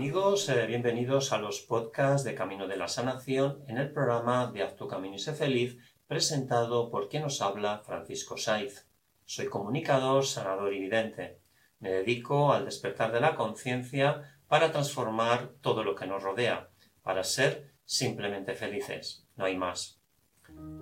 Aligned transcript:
Amigos, 0.00 0.48
eh, 0.48 0.64
bienvenidos 0.64 1.30
a 1.30 1.36
los 1.36 1.60
podcasts 1.60 2.24
de 2.24 2.34
Camino 2.34 2.66
de 2.66 2.78
la 2.78 2.88
Sanación 2.88 3.62
en 3.68 3.76
el 3.76 3.92
programa 3.92 4.50
de 4.50 4.62
Haz 4.62 4.74
tu 4.74 4.88
camino 4.88 5.16
y 5.16 5.18
sé 5.18 5.34
feliz, 5.34 5.76
presentado 6.06 6.90
por 6.90 7.10
quien 7.10 7.24
nos 7.24 7.42
habla, 7.42 7.82
Francisco 7.84 8.38
Saiz. 8.38 8.88
Soy 9.26 9.48
comunicador, 9.48 10.24
sanador 10.24 10.72
y 10.72 10.80
vidente. 10.80 11.40
Me 11.80 11.90
dedico 11.90 12.54
al 12.54 12.64
despertar 12.64 13.12
de 13.12 13.20
la 13.20 13.34
conciencia 13.34 14.40
para 14.48 14.72
transformar 14.72 15.50
todo 15.60 15.84
lo 15.84 15.94
que 15.94 16.06
nos 16.06 16.22
rodea, 16.22 16.70
para 17.02 17.22
ser 17.22 17.74
simplemente 17.84 18.54
felices. 18.54 19.26
No 19.36 19.44
hay 19.44 19.58
más. 19.58 20.00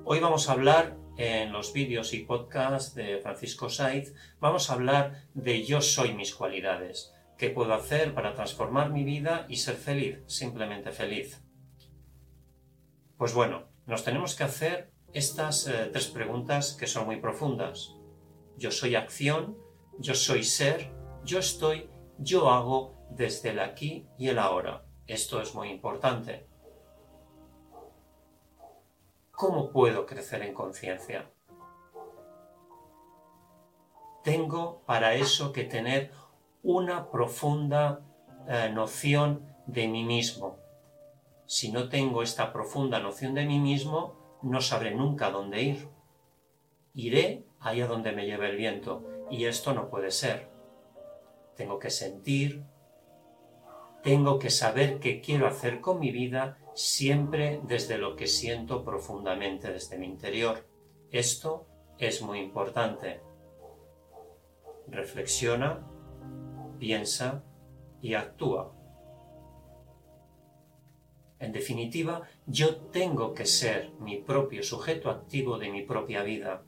Hoy 0.04 0.20
vamos 0.20 0.48
a 0.48 0.52
hablar 0.52 0.96
en 1.16 1.50
los 1.50 1.72
vídeos 1.72 2.14
y 2.14 2.20
podcasts 2.20 2.94
de 2.94 3.18
Francisco 3.18 3.68
Saiz, 3.68 4.14
vamos 4.38 4.70
a 4.70 4.74
hablar 4.74 5.24
de 5.34 5.64
yo 5.64 5.80
soy 5.80 6.14
mis 6.14 6.32
cualidades 6.32 7.12
¿Qué 7.38 7.50
puedo 7.50 7.72
hacer 7.72 8.14
para 8.14 8.34
transformar 8.34 8.90
mi 8.90 9.04
vida 9.04 9.46
y 9.48 9.58
ser 9.58 9.76
feliz, 9.76 10.24
simplemente 10.26 10.90
feliz? 10.90 11.40
Pues 13.16 13.32
bueno, 13.32 13.68
nos 13.86 14.02
tenemos 14.02 14.34
que 14.34 14.42
hacer 14.42 14.90
estas 15.12 15.68
eh, 15.68 15.88
tres 15.92 16.08
preguntas 16.08 16.74
que 16.74 16.88
son 16.88 17.06
muy 17.06 17.20
profundas. 17.20 17.94
Yo 18.56 18.72
soy 18.72 18.96
acción, 18.96 19.56
yo 20.00 20.14
soy 20.14 20.42
ser, 20.42 20.92
yo 21.22 21.38
estoy, 21.38 21.88
yo 22.18 22.50
hago 22.50 23.06
desde 23.10 23.50
el 23.50 23.60
aquí 23.60 24.08
y 24.18 24.30
el 24.30 24.40
ahora. 24.40 24.84
Esto 25.06 25.40
es 25.40 25.54
muy 25.54 25.70
importante. 25.70 26.48
¿Cómo 29.30 29.70
puedo 29.70 30.06
crecer 30.06 30.42
en 30.42 30.54
conciencia? 30.54 31.30
Tengo 34.24 34.82
para 34.86 35.14
eso 35.14 35.52
que 35.52 35.62
tener 35.62 36.10
una 36.68 37.10
profunda 37.10 38.02
eh, 38.46 38.68
noción 38.70 39.42
de 39.66 39.88
mí 39.88 40.04
mismo. 40.04 40.58
Si 41.46 41.72
no 41.72 41.88
tengo 41.88 42.22
esta 42.22 42.52
profunda 42.52 43.00
noción 43.00 43.32
de 43.32 43.46
mí 43.46 43.58
mismo, 43.58 44.38
no 44.42 44.60
sabré 44.60 44.94
nunca 44.94 45.30
dónde 45.30 45.62
ir. 45.62 45.88
Iré 46.92 47.46
allá 47.58 47.86
donde 47.86 48.12
me 48.12 48.26
lleve 48.26 48.50
el 48.50 48.58
viento, 48.58 49.02
y 49.30 49.46
esto 49.46 49.72
no 49.72 49.88
puede 49.88 50.10
ser. 50.10 50.50
Tengo 51.56 51.78
que 51.78 51.88
sentir, 51.88 52.64
tengo 54.02 54.38
que 54.38 54.50
saber 54.50 55.00
qué 55.00 55.22
quiero 55.22 55.46
hacer 55.46 55.80
con 55.80 55.98
mi 55.98 56.10
vida 56.10 56.58
siempre 56.74 57.62
desde 57.62 57.96
lo 57.96 58.14
que 58.14 58.26
siento 58.26 58.84
profundamente 58.84 59.72
desde 59.72 59.96
mi 59.96 60.04
interior. 60.04 60.66
Esto 61.10 61.66
es 61.96 62.20
muy 62.20 62.40
importante. 62.40 63.22
Reflexiona 64.86 65.97
piensa 66.78 67.44
y 68.00 68.14
actúa. 68.14 68.74
En 71.40 71.52
definitiva, 71.52 72.22
yo 72.46 72.76
tengo 72.76 73.32
que 73.32 73.46
ser 73.46 73.92
mi 74.00 74.16
propio 74.16 74.62
sujeto 74.62 75.10
activo 75.10 75.58
de 75.58 75.70
mi 75.70 75.82
propia 75.82 76.22
vida. 76.22 76.64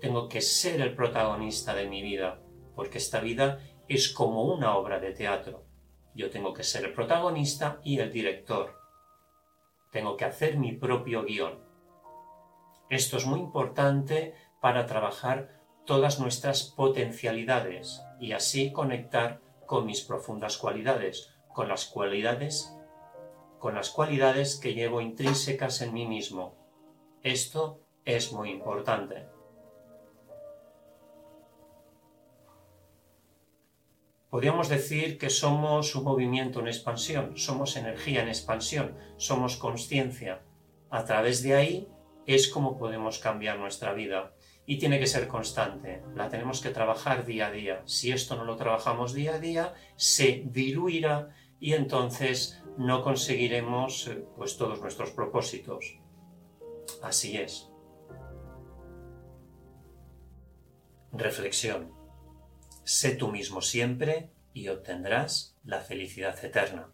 Tengo 0.00 0.28
que 0.28 0.40
ser 0.40 0.80
el 0.80 0.94
protagonista 0.94 1.74
de 1.74 1.88
mi 1.88 2.02
vida, 2.02 2.40
porque 2.74 2.98
esta 2.98 3.20
vida 3.20 3.60
es 3.86 4.08
como 4.08 4.42
una 4.44 4.76
obra 4.76 4.98
de 4.98 5.12
teatro. 5.12 5.64
Yo 6.14 6.30
tengo 6.30 6.52
que 6.52 6.64
ser 6.64 6.84
el 6.84 6.92
protagonista 6.92 7.80
y 7.84 8.00
el 8.00 8.12
director. 8.12 8.76
Tengo 9.92 10.16
que 10.16 10.24
hacer 10.24 10.56
mi 10.56 10.72
propio 10.72 11.24
guion. 11.24 11.60
Esto 12.90 13.18
es 13.18 13.26
muy 13.26 13.38
importante 13.38 14.34
para 14.60 14.86
trabajar 14.86 15.62
todas 15.86 16.18
nuestras 16.18 16.64
potencialidades 16.64 18.02
y 18.20 18.32
así 18.32 18.72
conectar 18.72 19.40
con 19.68 19.86
mis 19.86 20.00
profundas 20.00 20.56
cualidades, 20.56 21.32
con 21.54 21.68
las 21.68 21.84
cualidades 21.84 22.74
con 23.58 23.74
las 23.74 23.90
cualidades 23.90 24.56
que 24.56 24.74
llevo 24.74 25.00
intrínsecas 25.00 25.82
en 25.82 25.92
mí 25.92 26.06
mismo. 26.06 26.54
Esto 27.22 27.80
es 28.04 28.32
muy 28.32 28.50
importante. 28.50 29.26
Podríamos 34.30 34.68
decir 34.68 35.18
que 35.18 35.30
somos 35.30 35.94
un 35.96 36.04
movimiento 36.04 36.60
en 36.60 36.68
expansión, 36.68 37.36
somos 37.36 37.76
energía 37.76 38.22
en 38.22 38.28
expansión, 38.28 38.96
somos 39.16 39.56
conciencia. 39.56 40.42
A 40.90 41.04
través 41.04 41.42
de 41.42 41.54
ahí 41.54 41.88
es 42.26 42.48
como 42.48 42.76
podemos 42.78 43.18
cambiar 43.18 43.58
nuestra 43.58 43.94
vida 43.94 44.34
y 44.68 44.76
tiene 44.76 45.00
que 45.00 45.06
ser 45.06 45.28
constante. 45.28 46.02
La 46.14 46.28
tenemos 46.28 46.60
que 46.60 46.68
trabajar 46.68 47.24
día 47.24 47.46
a 47.46 47.50
día. 47.50 47.82
Si 47.86 48.12
esto 48.12 48.36
no 48.36 48.44
lo 48.44 48.56
trabajamos 48.56 49.14
día 49.14 49.36
a 49.36 49.38
día, 49.38 49.74
se 49.96 50.42
diluirá 50.44 51.30
y 51.58 51.72
entonces 51.72 52.62
no 52.76 53.02
conseguiremos 53.02 54.08
eh, 54.08 54.26
pues 54.36 54.58
todos 54.58 54.78
nuestros 54.82 55.10
propósitos. 55.12 55.98
Así 57.02 57.38
es. 57.38 57.70
Reflexión. 61.12 61.94
Sé 62.84 63.16
tú 63.16 63.28
mismo 63.28 63.62
siempre 63.62 64.32
y 64.52 64.68
obtendrás 64.68 65.56
la 65.64 65.80
felicidad 65.80 66.44
eterna. 66.44 66.92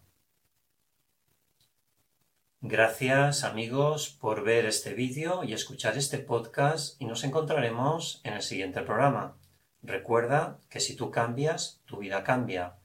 Gracias 2.67 3.43
amigos 3.43 4.09
por 4.09 4.43
ver 4.43 4.65
este 4.65 4.95
vídeo 4.95 5.43
y 5.43 5.53
escuchar 5.53 5.99
este 5.99 6.17
podcast 6.17 6.99
y 6.99 7.05
nos 7.05 7.23
encontraremos 7.23 8.21
en 8.23 8.33
el 8.33 8.41
siguiente 8.41 8.81
programa. 8.81 9.37
Recuerda 9.83 10.59
que 10.67 10.79
si 10.79 10.95
tú 10.95 11.11
cambias, 11.11 11.83
tu 11.85 11.97
vida 11.99 12.23
cambia. 12.23 12.77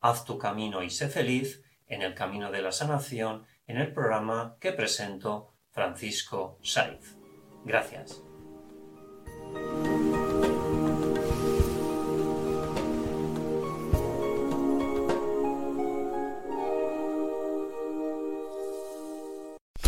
Haz 0.00 0.24
tu 0.24 0.38
camino 0.38 0.82
y 0.82 0.88
sé 0.88 1.10
feliz 1.10 1.62
en 1.86 2.00
el 2.00 2.14
camino 2.14 2.50
de 2.50 2.62
la 2.62 2.72
sanación 2.72 3.44
en 3.66 3.76
el 3.76 3.92
programa 3.92 4.56
que 4.58 4.72
presento 4.72 5.52
Francisco 5.70 6.58
Saiz. 6.62 7.18
Gracias. 7.66 8.22